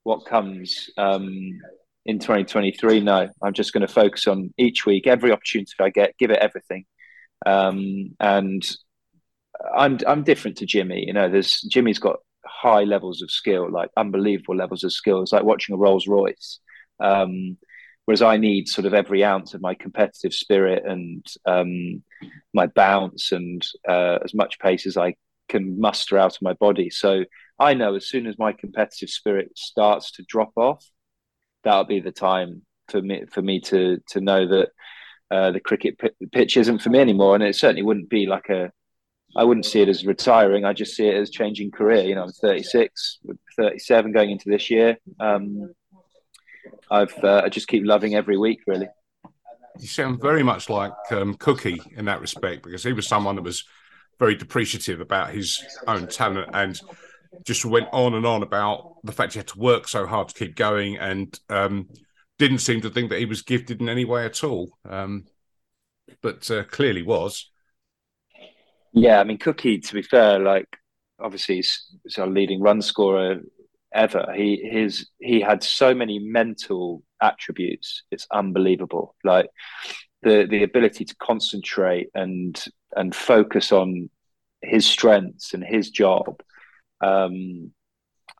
what 0.03 0.25
comes 0.25 0.89
um, 0.97 1.61
in 2.07 2.19
2023. 2.19 3.01
No, 3.01 3.29
I'm 3.43 3.53
just 3.53 3.73
going 3.73 3.85
to 3.85 3.93
focus 3.93 4.27
on 4.27 4.53
each 4.57 4.85
week, 4.85 5.05
every 5.05 5.31
opportunity 5.31 5.71
I 5.79 5.89
get, 5.89 6.17
give 6.17 6.31
it 6.31 6.39
everything. 6.39 6.85
Um, 7.45 8.15
and 8.19 8.63
I'm 9.75 9.99
I'm 10.07 10.23
different 10.23 10.57
to 10.57 10.65
Jimmy. 10.65 11.05
You 11.05 11.13
know, 11.13 11.29
there's 11.29 11.61
Jimmy's 11.61 11.99
got 11.99 12.17
high 12.45 12.83
levels 12.83 13.21
of 13.21 13.29
skill, 13.29 13.69
like 13.69 13.89
unbelievable 13.97 14.55
levels 14.55 14.83
of 14.83 14.93
skill. 14.93 15.21
It's 15.21 15.33
like 15.33 15.43
watching 15.43 15.75
a 15.75 15.77
Rolls 15.77 16.07
Royce. 16.07 16.59
Um, 16.99 17.57
whereas 18.05 18.21
I 18.21 18.37
need 18.37 18.69
sort 18.69 18.85
of 18.87 18.93
every 18.93 19.23
ounce 19.23 19.53
of 19.53 19.61
my 19.61 19.75
competitive 19.75 20.33
spirit 20.33 20.83
and 20.85 21.25
um, 21.45 22.03
my 22.53 22.67
bounce 22.67 23.33
and 23.33 23.61
uh, 23.87 24.19
as 24.23 24.33
much 24.33 24.59
pace 24.59 24.87
as 24.87 24.95
I 24.95 25.15
can 25.49 25.79
muster 25.79 26.17
out 26.17 26.37
of 26.37 26.41
my 26.41 26.53
body. 26.53 26.89
So 26.89 27.25
I 27.59 27.73
know 27.73 27.95
as 27.95 28.07
soon 28.07 28.25
as 28.25 28.39
my 28.39 28.53
competitive 28.53 29.09
spirit 29.09 29.51
starts 29.57 30.11
to 30.13 30.23
drop 30.27 30.53
off, 30.55 30.85
that'll 31.63 31.85
be 31.85 31.99
the 31.99 32.11
time 32.11 32.61
for 32.89 33.01
me 33.01 33.25
for 33.31 33.41
me 33.41 33.59
to 33.59 33.99
to 34.09 34.21
know 34.21 34.47
that 34.47 34.69
uh, 35.29 35.51
the 35.51 35.59
cricket 35.59 35.97
p- 35.97 36.27
pitch 36.31 36.57
isn't 36.57 36.79
for 36.79 36.89
me 36.89 36.99
anymore. 36.99 37.35
And 37.35 37.43
it 37.43 37.55
certainly 37.55 37.83
wouldn't 37.83 38.09
be 38.09 38.25
like 38.25 38.49
a 38.49 38.71
I 39.35 39.43
wouldn't 39.43 39.65
see 39.65 39.81
it 39.81 39.89
as 39.89 40.05
retiring. 40.05 40.65
I 40.65 40.73
just 40.73 40.95
see 40.95 41.07
it 41.07 41.15
as 41.15 41.29
changing 41.29 41.71
career. 41.71 42.03
You 42.03 42.15
know, 42.15 42.23
I'm 42.23 42.31
36, 42.31 43.19
37 43.57 44.11
going 44.11 44.31
into 44.31 44.49
this 44.49 44.71
year. 44.71 44.97
Um, 45.19 45.73
I've 46.89 47.13
uh, 47.23 47.41
I 47.43 47.49
just 47.49 47.67
keep 47.67 47.85
loving 47.85 48.15
every 48.15 48.37
week, 48.37 48.61
really. 48.67 48.87
You 49.79 49.87
sound 49.87 50.21
very 50.21 50.43
much 50.43 50.69
like 50.69 50.93
um, 51.11 51.35
Cookie 51.35 51.81
in 51.95 52.05
that 52.05 52.21
respect 52.21 52.63
because 52.63 52.83
he 52.83 52.93
was 52.93 53.07
someone 53.07 53.35
that 53.35 53.43
was 53.43 53.63
very 54.17 54.35
depreciative 54.35 55.01
about 55.01 55.29
his 55.29 55.63
own 55.85 56.07
talent 56.07 56.49
and 56.53 56.79
just 57.45 57.65
went 57.65 57.87
on 57.91 58.13
and 58.13 58.25
on 58.25 58.43
about 58.43 58.95
the 59.03 59.11
fact 59.11 59.33
he 59.33 59.39
had 59.39 59.47
to 59.47 59.59
work 59.59 59.87
so 59.87 60.05
hard 60.05 60.27
to 60.29 60.33
keep 60.33 60.55
going 60.55 60.97
and 60.97 61.39
um, 61.49 61.87
didn't 62.37 62.59
seem 62.59 62.81
to 62.81 62.89
think 62.89 63.09
that 63.09 63.19
he 63.19 63.25
was 63.25 63.41
gifted 63.41 63.81
in 63.81 63.89
any 63.89 64.05
way 64.05 64.25
at 64.25 64.43
all. 64.43 64.77
Um, 64.87 65.25
but 66.21 66.49
uh, 66.51 66.63
clearly 66.63 67.03
was. 67.03 67.49
Yeah, 68.93 69.19
I 69.19 69.23
mean, 69.23 69.37
Cookie, 69.37 69.79
to 69.79 69.93
be 69.93 70.01
fair, 70.01 70.39
like 70.39 70.67
obviously 71.19 71.55
he's, 71.57 71.95
he's 72.03 72.17
our 72.17 72.27
leading 72.27 72.61
run 72.61 72.81
scorer 72.81 73.41
ever. 73.93 74.33
He 74.35 74.67
his 74.69 75.09
he 75.19 75.41
had 75.41 75.63
so 75.63 75.93
many 75.93 76.19
mental 76.19 77.03
attributes. 77.21 78.03
It's 78.11 78.27
unbelievable. 78.31 79.15
Like 79.23 79.49
the 80.23 80.47
the 80.49 80.63
ability 80.63 81.05
to 81.05 81.15
concentrate 81.17 82.09
and 82.13 82.63
and 82.95 83.15
focus 83.15 83.71
on 83.71 84.09
his 84.61 84.85
strengths 84.85 85.53
and 85.53 85.63
his 85.63 85.89
job 85.89 86.41
um, 87.01 87.71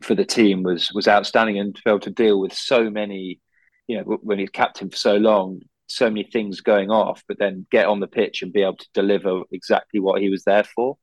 for 0.02 0.16
the 0.16 0.26
team 0.26 0.64
was 0.64 0.92
was 0.94 1.08
outstanding 1.08 1.60
and 1.60 1.76
to 1.76 1.82
be 1.84 1.90
able 1.90 2.00
to 2.00 2.10
deal 2.10 2.40
with 2.40 2.54
so 2.54 2.90
many 2.90 3.40
you 3.88 3.98
know 3.98 4.04
when 4.22 4.40
he's 4.40 4.50
captain 4.50 4.90
for 4.90 4.98
so 4.98 5.18
long 5.18 5.60
so 5.88 6.10
many 6.10 6.24
things 6.24 6.62
going 6.62 6.92
off 6.92 7.24
but 7.28 7.40
then 7.40 7.66
get 7.72 7.88
on 7.88 8.00
the 8.00 8.08
pitch 8.08 8.42
and 8.42 8.54
be 8.54 8.62
able 8.62 8.76
to 8.76 8.88
deliver 8.94 9.42
exactly 9.52 10.00
what 10.00 10.22
he 10.22 10.30
was 10.30 10.44
there 10.44 10.64
for. 10.64 10.98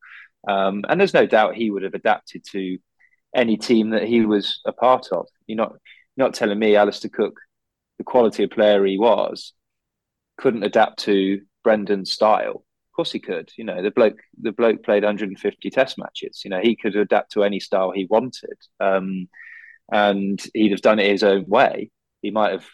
Um, 0.47 0.83
and 0.87 0.99
there's 0.99 1.13
no 1.13 1.25
doubt 1.25 1.55
he 1.55 1.71
would 1.71 1.83
have 1.83 1.95
adapted 1.95 2.43
to 2.51 2.77
any 3.35 3.57
team 3.57 3.89
that 3.89 4.03
he 4.03 4.25
was 4.25 4.61
a 4.65 4.71
part 4.71 5.07
of. 5.11 5.27
You're 5.47 5.57
not 5.57 5.73
you're 6.15 6.27
not 6.27 6.35
telling 6.35 6.59
me 6.59 6.75
Alastair 6.75 7.11
Cook 7.13 7.39
the 7.97 8.03
quality 8.03 8.43
of 8.43 8.51
player 8.51 8.85
he 8.85 8.97
was 8.97 9.53
couldn't 10.37 10.63
adapt 10.63 10.99
to 10.99 11.41
Brendan's 11.63 12.11
style 12.11 12.64
course 12.95 13.11
he 13.11 13.19
could. 13.19 13.49
You 13.57 13.63
know, 13.65 13.81
the 13.81 13.91
bloke 13.91 14.19
the 14.41 14.51
bloke 14.51 14.83
played 14.83 15.03
150 15.03 15.69
test 15.69 15.97
matches. 15.97 16.41
You 16.43 16.49
know, 16.49 16.61
he 16.61 16.75
could 16.75 16.95
adapt 16.95 17.31
to 17.33 17.43
any 17.43 17.59
style 17.59 17.91
he 17.91 18.07
wanted. 18.09 18.57
Um, 18.79 19.27
and 19.91 20.41
he'd 20.53 20.71
have 20.71 20.81
done 20.81 20.99
it 20.99 21.11
his 21.11 21.23
own 21.23 21.45
way. 21.47 21.91
He 22.21 22.31
might 22.31 22.51
have 22.51 22.65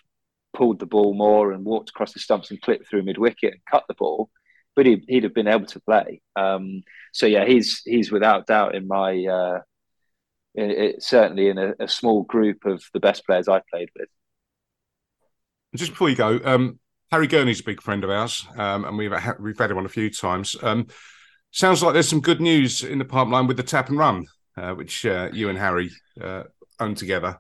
pulled 0.54 0.80
the 0.80 0.86
ball 0.86 1.14
more 1.14 1.52
and 1.52 1.66
walked 1.66 1.90
across 1.90 2.14
the 2.14 2.20
stumps 2.20 2.52
and 2.52 2.62
clipped 2.62 2.88
through 2.90 3.04
mid 3.04 3.18
wicket 3.18 3.54
and 3.54 3.62
cut 3.70 3.84
the 3.88 3.94
ball, 3.96 4.30
but 4.76 4.86
he, 4.86 5.04
would 5.10 5.24
have 5.24 5.34
been 5.34 5.48
able 5.48 5.66
to 5.66 5.80
play. 5.82 6.22
Um, 6.36 6.84
so 7.14 7.26
yeah, 7.26 7.46
he's 7.46 7.82
he's 7.86 8.12
without 8.12 8.48
doubt 8.48 8.76
in 8.76 8.88
my 8.88 9.26
uh, 9.26 9.60
it, 10.56 11.04
certainly 11.04 11.48
in 11.48 11.58
a, 11.58 11.74
a, 11.80 11.88
small 11.88 12.24
group 12.24 12.66
of 12.66 12.84
the 12.94 13.00
best 13.00 13.26
players 13.26 13.48
I've 13.48 13.68
played 13.68 13.90
with. 13.98 14.10
Just 15.76 15.92
before 15.92 16.10
you 16.10 16.16
go, 16.16 16.40
um, 16.44 16.80
Harry 17.12 17.28
Gurney's 17.28 17.60
a 17.60 17.66
big 17.66 17.82
friend 17.82 18.06
of 18.06 18.10
ours, 18.10 18.48
um, 18.56 18.86
and 18.86 18.98
we've 18.98 19.14
we've 19.40 19.58
had 19.58 19.70
him 19.70 19.78
on 19.78 19.86
a 19.86 19.90
few 19.90 20.10
times. 20.10 20.56
Um, 20.62 20.88
sounds 21.52 21.84
like 21.84 21.94
there's 21.94 22.08
some 22.08 22.22
good 22.22 22.40
news 22.40 22.84
in 22.84 23.00
the 23.00 23.06
pipeline 23.06 23.48
with 23.48 23.58
the 23.58 23.64
tap 23.64 23.90
and 23.90 23.98
run, 23.98 24.28
uh, 24.58 24.74
which 24.74 25.06
uh, 25.06 25.28
you 25.34 25.50
and 25.50 25.58
Harry 25.58 25.92
uh, 26.22 26.44
own 26.80 26.96
together. 26.96 27.38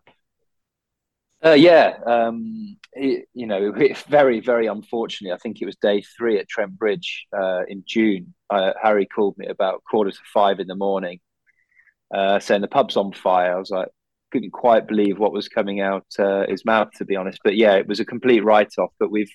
Uh, 1.44 1.54
yeah, 1.54 1.98
um, 2.06 2.78
it, 2.92 3.30
you 3.34 3.48
know, 3.48 3.72
very, 4.10 4.42
very 4.42 4.68
unfortunately, 4.68 5.34
I 5.34 5.38
think 5.38 5.62
it 5.62 5.66
was 5.66 5.78
day 5.78 6.01
three 6.18 6.38
at 6.38 6.50
Trent 6.50 6.78
Bridge 6.78 7.25
uh, 7.34 7.62
in 7.66 7.84
June. 7.88 8.34
Uh, 8.50 8.74
Harry 8.82 9.06
called 9.06 9.38
me 9.38 9.48
about 9.48 9.86
quarter 9.90 10.12
to 10.12 10.20
five 10.34 10.60
in 10.60 10.68
the 10.68 10.75
morning, 10.75 11.22
saying 12.42 12.62
the 12.62 12.68
pub's 12.68 12.98
on 12.98 13.13
fire. 13.13 13.56
I 13.56 13.60
was 13.60 13.72
like, 13.72 13.88
couldn't 14.34 14.51
quite 14.51 14.86
believe 14.86 15.18
what 15.18 15.32
was 15.32 15.48
coming 15.48 15.80
out 15.80 16.06
his 16.50 16.66
mouth, 16.66 16.90
to 16.98 17.06
be 17.06 17.16
honest. 17.16 17.40
But 17.42 17.56
yeah, 17.56 17.75
it 17.75 17.88
was 17.88 18.01
a 18.01 18.06
complete 18.06 18.44
write-off. 18.44 18.92
But 19.00 19.10
we've 19.10 19.32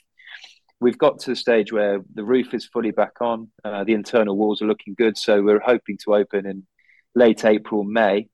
we've 0.81 0.99
got 0.99 1.19
to 1.21 1.31
the 1.31 1.37
stage 1.37 1.73
where 1.73 2.01
the 2.15 2.25
roof 2.25 2.53
is 2.55 2.67
fully 2.67 2.91
back 2.91 3.21
on. 3.21 3.51
Uh, 3.65 3.85
the 3.85 3.95
internal 3.95 4.37
walls 4.37 4.61
are 4.63 4.67
looking 4.67 4.95
good, 4.95 5.17
so 5.17 5.43
we're 5.43 5.61
hoping 5.61 5.99
to 6.05 6.15
open 6.15 6.47
in 6.47 6.67
late 7.15 7.45
April, 7.45 7.85
May. 7.85 8.29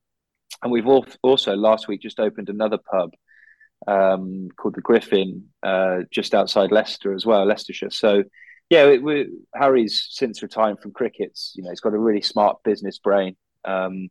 And 0.63 0.71
we've 0.71 0.87
also 0.87 1.57
last 1.57 1.89
week 1.89 2.03
just 2.03 2.21
opened 2.21 2.49
another 2.49 2.79
pub 2.79 3.13
um, 3.87 4.49
called 4.57 4.75
the 4.75 4.81
Griffin, 4.81 5.49
uh, 5.63 6.01
just 6.11 6.35
outside 6.35 6.71
Leicester 6.71 7.15
as 7.15 7.27
well, 7.27 7.45
Leicestershire. 7.45 7.91
So, 7.91 8.25
yeah, 8.69 8.87
it, 8.87 9.29
Harry's 9.55 10.07
since 10.11 10.43
retired 10.43 10.81
from 10.81 10.93
cricket, 10.93 11.39
you 11.55 11.63
know, 11.63 11.71
he's 11.71 11.81
got 11.81 11.95
a 11.95 11.99
really 11.99 12.23
smart 12.23 12.59
business 12.65 12.99
brain. 12.99 13.37
Um, 13.65 14.09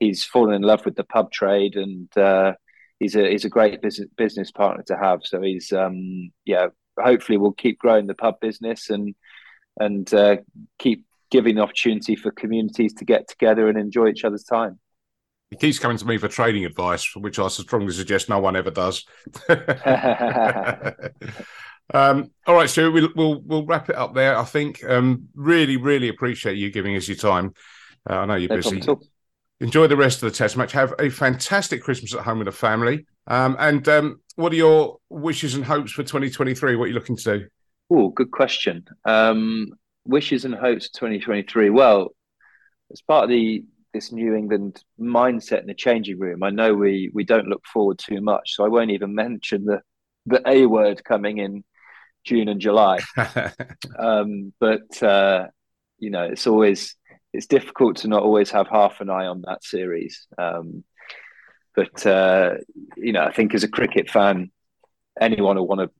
he's 0.00 0.24
fallen 0.24 0.54
in 0.54 0.62
love 0.62 0.84
with 0.84 0.96
the 0.96 1.04
pub 1.04 1.30
trade, 1.30 1.76
and 1.76 2.16
uh, 2.16 2.52
he's 2.98 3.16
a 3.16 3.30
he's 3.30 3.44
a 3.44 3.48
great 3.48 3.80
business 3.80 4.08
business 4.16 4.50
partner 4.50 4.82
to 4.88 4.96
have. 4.96 5.20
So 5.24 5.40
he's 5.40 5.72
um, 5.72 6.30
yeah 6.44 6.68
hopefully 6.98 7.38
we'll 7.38 7.52
keep 7.52 7.78
growing 7.78 8.06
the 8.06 8.14
pub 8.14 8.40
business 8.40 8.90
and 8.90 9.14
and 9.78 10.12
uh, 10.12 10.36
keep 10.78 11.06
giving 11.30 11.56
the 11.56 11.62
opportunity 11.62 12.14
for 12.14 12.30
communities 12.30 12.92
to 12.94 13.04
get 13.04 13.26
together 13.26 13.68
and 13.68 13.78
enjoy 13.78 14.08
each 14.08 14.24
other's 14.24 14.44
time. 14.44 14.78
He 15.50 15.56
keeps 15.56 15.78
coming 15.78 15.98
to 15.98 16.06
me 16.06 16.18
for 16.18 16.28
trading 16.28 16.64
advice, 16.64 17.14
which 17.14 17.38
I 17.38 17.48
strongly 17.48 17.92
suggest 17.92 18.28
no 18.30 18.38
one 18.38 18.56
ever 18.56 18.70
does. 18.70 19.04
um, 21.92 22.30
all 22.46 22.54
right, 22.54 22.70
Stuart, 22.70 22.92
we'll, 22.92 23.10
we'll, 23.14 23.42
we'll 23.42 23.66
wrap 23.66 23.90
it 23.90 23.96
up 23.96 24.14
there. 24.14 24.36
I 24.36 24.44
think 24.44 24.82
um, 24.84 25.28
really, 25.34 25.76
really 25.76 26.08
appreciate 26.08 26.56
you 26.56 26.70
giving 26.70 26.96
us 26.96 27.06
your 27.06 27.18
time. 27.18 27.52
Uh, 28.08 28.20
I 28.20 28.26
know 28.26 28.36
you're 28.36 28.48
no 28.48 28.56
busy. 28.56 28.82
Enjoy 29.60 29.86
the 29.86 29.96
rest 29.96 30.22
of 30.22 30.32
the 30.32 30.36
test 30.36 30.56
match. 30.56 30.72
Have 30.72 30.94
a 30.98 31.10
fantastic 31.10 31.82
Christmas 31.82 32.14
at 32.14 32.22
home 32.22 32.38
with 32.38 32.46
the 32.46 32.52
family. 32.52 33.06
Um, 33.26 33.54
and 33.58 33.86
um, 33.88 34.21
what 34.36 34.52
are 34.52 34.56
your 34.56 34.98
wishes 35.08 35.54
and 35.54 35.64
hopes 35.64 35.92
for 35.92 36.02
2023? 36.02 36.76
What 36.76 36.84
are 36.84 36.88
you 36.88 36.94
looking 36.94 37.16
to 37.16 37.38
do? 37.38 37.46
Oh, 37.90 38.08
good 38.08 38.30
question. 38.30 38.84
Um, 39.04 39.68
wishes 40.04 40.44
and 40.44 40.54
hopes 40.54 40.90
2023. 40.90 41.70
Well, 41.70 42.14
as 42.90 43.02
part 43.02 43.24
of 43.24 43.30
the 43.30 43.64
this 43.92 44.10
New 44.10 44.34
England 44.34 44.82
mindset 44.98 45.60
in 45.60 45.66
the 45.66 45.74
changing 45.74 46.18
room, 46.18 46.42
I 46.42 46.50
know 46.50 46.74
we 46.74 47.10
we 47.12 47.24
don't 47.24 47.48
look 47.48 47.64
forward 47.66 47.98
too 47.98 48.20
much, 48.20 48.54
so 48.54 48.64
I 48.64 48.68
won't 48.68 48.90
even 48.90 49.14
mention 49.14 49.64
the 49.64 49.82
the 50.26 50.42
A 50.46 50.66
word 50.66 51.04
coming 51.04 51.38
in 51.38 51.64
June 52.24 52.48
and 52.48 52.60
July. 52.60 53.00
um, 53.98 54.52
but 54.58 55.02
uh, 55.02 55.48
you 55.98 56.10
know, 56.10 56.24
it's 56.24 56.46
always 56.46 56.96
it's 57.32 57.46
difficult 57.46 57.96
to 57.98 58.08
not 58.08 58.22
always 58.22 58.50
have 58.50 58.68
half 58.68 59.00
an 59.00 59.10
eye 59.10 59.26
on 59.26 59.42
that 59.46 59.64
series. 59.64 60.26
Um, 60.38 60.84
but 61.74 62.06
uh, 62.06 62.54
you 62.96 63.12
know, 63.12 63.24
I 63.24 63.32
think 63.32 63.54
as 63.54 63.64
a 63.64 63.68
cricket 63.68 64.10
fan, 64.10 64.50
anyone 65.20 65.56
will 65.56 65.66
want 65.66 65.80
to 65.80 65.90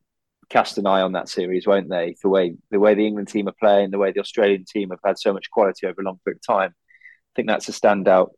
cast 0.50 0.78
an 0.78 0.86
eye 0.86 1.00
on 1.00 1.12
that 1.12 1.28
series, 1.28 1.66
won't 1.66 1.88
they? 1.88 2.14
The 2.22 2.28
way 2.28 2.54
the 2.70 2.78
way 2.78 2.94
the 2.94 3.06
England 3.06 3.28
team 3.28 3.48
are 3.48 3.54
playing, 3.58 3.90
the 3.90 3.98
way 3.98 4.12
the 4.12 4.20
Australian 4.20 4.64
team 4.64 4.90
have 4.90 5.00
had 5.04 5.18
so 5.18 5.32
much 5.32 5.50
quality 5.50 5.86
over 5.86 6.00
a 6.00 6.04
long 6.04 6.20
period 6.24 6.40
of 6.46 6.54
time. 6.54 6.70
I 6.70 7.32
think 7.34 7.48
that's 7.48 7.68
a 7.68 7.72
standout 7.72 8.28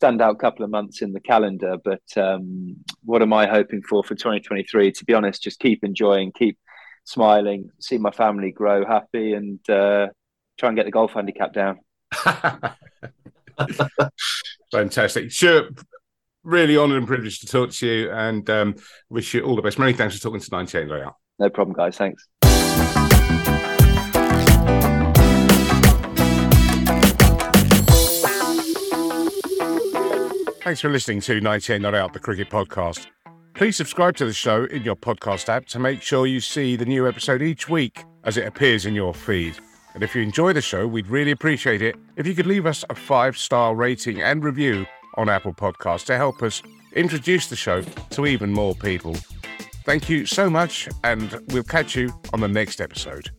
standout 0.00 0.38
couple 0.40 0.64
of 0.64 0.70
months 0.70 1.02
in 1.02 1.12
the 1.12 1.20
calendar. 1.20 1.76
But 1.82 2.02
um, 2.16 2.76
what 3.04 3.22
am 3.22 3.32
I 3.32 3.46
hoping 3.46 3.82
for 3.82 4.02
for 4.02 4.16
2023? 4.16 4.90
To 4.92 5.04
be 5.04 5.14
honest, 5.14 5.42
just 5.42 5.60
keep 5.60 5.84
enjoying, 5.84 6.32
keep 6.32 6.58
smiling, 7.04 7.70
see 7.80 7.98
my 7.98 8.10
family 8.10 8.50
grow 8.50 8.84
happy, 8.84 9.34
and 9.34 9.60
uh, 9.70 10.08
try 10.58 10.68
and 10.68 10.76
get 10.76 10.86
the 10.86 10.90
golf 10.90 11.12
handicap 11.12 11.52
down. 11.52 11.78
Fantastic. 14.72 15.30
Sure 15.30 15.68
really 16.44 16.76
honoured 16.76 16.98
and 16.98 17.06
privileged 17.06 17.40
to 17.42 17.46
talk 17.46 17.70
to 17.70 17.86
you 17.86 18.10
and 18.10 18.48
um, 18.50 18.74
wish 19.08 19.34
you 19.34 19.42
all 19.42 19.56
the 19.56 19.62
best. 19.62 19.78
Many 19.78 19.92
thanks 19.92 20.16
for 20.16 20.22
talking 20.22 20.40
to 20.40 20.48
98 20.50 20.88
Not 20.88 21.00
Out. 21.00 21.16
No 21.38 21.50
problem, 21.50 21.74
guys. 21.76 21.96
Thanks. 21.96 22.28
Thanks 30.62 30.80
for 30.80 30.90
listening 30.90 31.20
to 31.22 31.40
98 31.40 31.80
Not 31.80 31.94
Out, 31.94 32.12
the 32.12 32.20
cricket 32.20 32.48
podcast. 32.48 33.06
Please 33.54 33.76
subscribe 33.76 34.16
to 34.16 34.24
the 34.24 34.32
show 34.32 34.64
in 34.64 34.82
your 34.82 34.96
podcast 34.96 35.48
app 35.48 35.66
to 35.66 35.78
make 35.78 36.00
sure 36.02 36.26
you 36.26 36.40
see 36.40 36.76
the 36.76 36.86
new 36.86 37.06
episode 37.06 37.42
each 37.42 37.68
week 37.68 38.04
as 38.24 38.36
it 38.36 38.46
appears 38.46 38.86
in 38.86 38.94
your 38.94 39.12
feed. 39.12 39.56
And 39.94 40.02
if 40.02 40.14
you 40.14 40.22
enjoy 40.22 40.52
the 40.52 40.62
show, 40.62 40.86
we'd 40.86 41.08
really 41.08 41.32
appreciate 41.32 41.82
it 41.82 41.96
if 42.16 42.26
you 42.26 42.34
could 42.34 42.46
leave 42.46 42.64
us 42.64 42.84
a 42.88 42.94
five 42.94 43.36
star 43.36 43.74
rating 43.74 44.22
and 44.22 44.42
review 44.42 44.86
on 45.14 45.28
Apple 45.28 45.52
Podcasts 45.52 46.06
to 46.06 46.16
help 46.16 46.42
us 46.42 46.62
introduce 46.94 47.48
the 47.48 47.56
show 47.56 47.82
to 48.10 48.26
even 48.26 48.52
more 48.52 48.74
people. 48.74 49.14
Thank 49.84 50.08
you 50.08 50.26
so 50.26 50.48
much, 50.48 50.88
and 51.02 51.40
we'll 51.48 51.64
catch 51.64 51.96
you 51.96 52.12
on 52.32 52.40
the 52.40 52.48
next 52.48 52.80
episode. 52.80 53.30